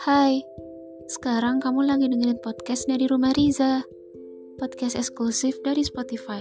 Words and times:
Hai, 0.00 0.40
sekarang 1.12 1.60
kamu 1.60 1.84
lagi 1.84 2.08
dengerin 2.08 2.40
podcast 2.40 2.88
dari 2.88 3.04
Rumah 3.04 3.36
Riza, 3.36 3.84
podcast 4.56 4.96
eksklusif 4.96 5.60
dari 5.60 5.84
Spotify. 5.84 6.40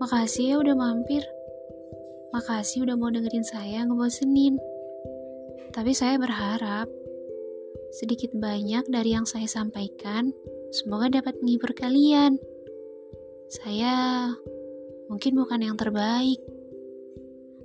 Makasih 0.00 0.56
ya 0.56 0.56
udah 0.56 0.72
mampir. 0.72 1.20
Makasih 2.32 2.88
udah 2.88 2.96
mau 2.96 3.12
dengerin 3.12 3.44
saya 3.44 3.84
ngebosenin. 3.84 4.56
Tapi 5.76 5.92
saya 5.92 6.16
berharap 6.16 6.88
sedikit 8.00 8.32
banyak 8.32 8.88
dari 8.88 9.12
yang 9.12 9.28
saya 9.28 9.44
sampaikan 9.44 10.32
semoga 10.72 11.12
dapat 11.12 11.36
menghibur 11.44 11.76
kalian. 11.76 12.40
Saya 13.52 14.32
mungkin 15.12 15.36
bukan 15.36 15.60
yang 15.60 15.76
terbaik. 15.76 16.40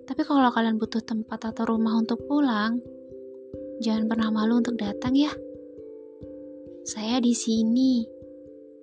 Tapi 0.04 0.20
kalau 0.28 0.52
kalian 0.52 0.76
butuh 0.76 1.00
tempat 1.00 1.48
atau 1.48 1.64
rumah 1.64 1.96
untuk 1.96 2.28
pulang, 2.28 2.84
Jangan 3.76 4.08
pernah 4.08 4.32
malu 4.32 4.64
untuk 4.64 4.80
datang 4.80 5.12
ya. 5.20 5.36
Saya 6.88 7.20
di 7.20 7.36
sini 7.36 8.08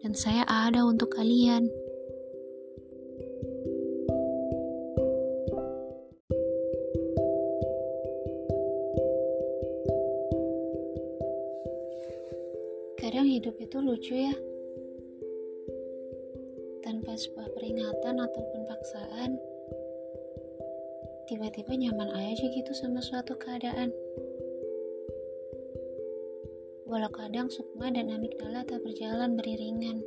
dan 0.05 0.13
saya 0.13 0.45
ada 0.45 0.85
untuk 0.85 1.09
kalian. 1.17 1.65
Kadang 13.01 13.29
hidup 13.33 13.57
itu 13.57 13.77
lucu 13.81 14.13
ya. 14.13 14.37
Tanpa 16.85 17.17
sebuah 17.17 17.49
peringatan 17.57 18.21
ataupun 18.21 18.61
paksaan, 18.69 19.41
tiba-tiba 21.33 21.73
nyaman 21.81 22.13
aja 22.13 22.45
gitu 22.45 22.73
sama 22.77 23.01
suatu 23.01 23.39
keadaan. 23.41 23.89
Walau 26.93 27.09
kadang 27.09 27.49
sukma 27.49 27.89
dan 27.89 28.13
amigdala 28.13 28.69
tak 28.69 28.85
berjalan 28.85 29.33
beriringan. 29.33 30.05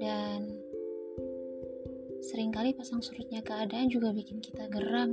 Dan 0.00 0.56
sering 2.24 2.48
kali 2.48 2.72
pasang 2.72 3.04
surutnya 3.04 3.44
keadaan 3.44 3.92
juga 3.92 4.16
bikin 4.16 4.40
kita 4.40 4.64
geram. 4.72 5.12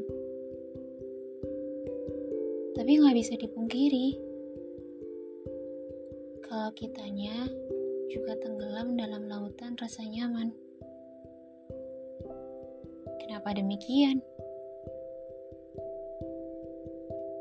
Tapi 2.79 2.91
nggak 2.95 3.11
bisa 3.11 3.35
dipungkiri, 3.35 4.15
kalau 6.47 6.71
kitanya 6.79 7.51
juga 8.07 8.39
tenggelam 8.39 8.95
dalam 8.95 9.27
lautan 9.27 9.75
rasa 9.75 10.07
nyaman. 10.07 10.55
Kenapa 13.19 13.51
demikian? 13.51 14.23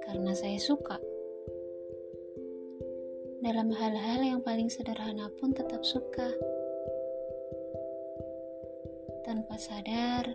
Karena 0.02 0.34
saya 0.34 0.58
suka 0.58 0.98
dalam 3.42 3.74
hal-hal 3.74 4.22
yang 4.22 4.38
paling 4.38 4.70
sederhana 4.70 5.26
pun 5.42 5.50
tetap 5.50 5.82
suka. 5.82 6.30
Tanpa 9.26 9.58
sadar, 9.58 10.30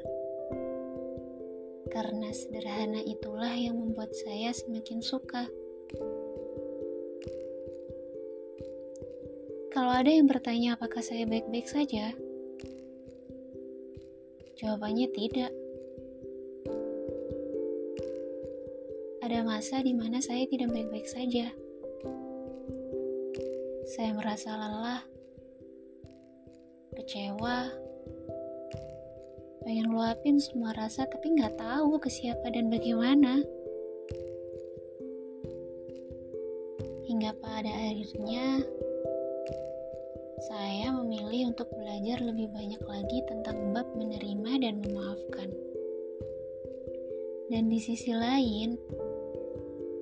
karena 1.88 2.35
sederhana 2.35 3.00
itulah 3.08 3.55
yang 3.55 3.80
membuat 3.80 4.11
saya 4.11 4.52
semakin 4.52 5.00
suka. 5.00 5.47
Kalau 9.72 9.94
ada 9.95 10.11
yang 10.11 10.28
bertanya 10.28 10.75
apakah 10.75 11.00
saya 11.00 11.23
baik-baik 11.23 11.72
saja, 11.72 12.11
jawabannya 14.59 15.08
tidak. 15.16 15.55
Ada 19.23 19.47
masa 19.47 19.80
di 19.80 19.95
mana 19.95 20.19
saya 20.19 20.44
tidak 20.44 20.75
baik-baik 20.75 21.08
saja. 21.08 21.55
Saya 23.88 24.11
merasa 24.11 24.52
lelah, 24.52 24.99
kecewa, 26.91 27.72
pengen 29.63 29.88
luapin 29.88 30.44
semua 30.44 30.75
rasa 30.75 31.07
tapi 31.07 31.31
nggak 31.31 31.56
tahu 31.56 31.95
ke 31.95 32.12
siapa 32.12 32.51
dan 32.51 32.67
bagaimana. 32.67 33.39
Hingga 37.07 37.31
pada 37.39 37.72
akhirnya 37.72 38.59
saya 40.51 40.91
memilih 40.91 41.56
untuk 41.56 41.72
belajar 41.72 42.19
lebih 42.28 42.51
banyak 42.51 42.83
lagi 42.83 43.23
tentang 43.23 43.72
bab 43.72 43.88
menerima 43.95 44.67
dan 44.67 44.83
memaafkan. 44.83 45.47
Dan 47.47 47.72
di 47.72 47.79
sisi 47.79 48.12
lain, 48.12 48.75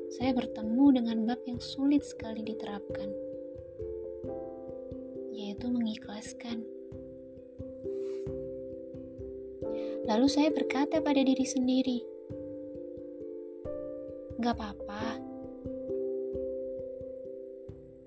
saya 0.09 0.33
bertemu 0.33 0.85
dengan 0.89 1.17
bab 1.29 1.45
yang 1.45 1.61
sulit 1.61 2.01
sekali 2.01 2.41
diterapkan 2.41 3.24
yaitu 5.55 5.71
mengikhlaskan. 5.71 6.67
Lalu 10.03 10.27
saya 10.27 10.51
berkata 10.51 10.99
pada 10.99 11.23
diri 11.23 11.47
sendiri, 11.47 12.03
Gak 14.35 14.51
apa-apa. 14.51 15.16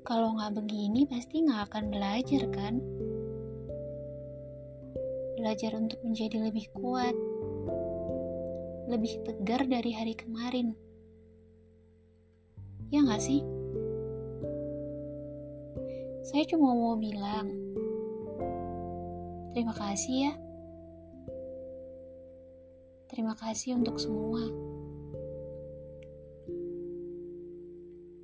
Kalau 0.05 0.37
gak 0.37 0.61
begini 0.61 1.09
pasti 1.09 1.41
gak 1.49 1.73
akan 1.73 1.89
belajar 1.89 2.45
kan? 2.53 2.85
Belajar 5.41 5.73
untuk 5.73 6.05
menjadi 6.05 6.53
lebih 6.53 6.69
kuat, 6.77 7.17
lebih 8.93 9.25
tegar 9.25 9.65
dari 9.65 9.97
hari 9.97 10.13
kemarin. 10.13 10.77
Ya 12.93 13.01
gak 13.09 13.25
sih? 13.25 13.41
Saya 16.29 16.45
cuma 16.45 16.77
mau 16.77 16.93
bilang, 17.01 17.49
terima 19.57 19.73
kasih 19.73 20.29
ya. 20.29 20.33
Terima 23.09 23.33
kasih 23.33 23.81
untuk 23.81 23.97
semua. 23.97 24.45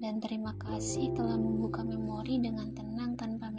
Dan 0.05 0.21
terima 0.21 0.53
kasih 0.61 1.17
telah 1.17 1.41
membuka 1.41 1.81
memori 1.81 2.37
dengan 2.45 2.77
tenang 2.77 3.17
tanpa. 3.17 3.54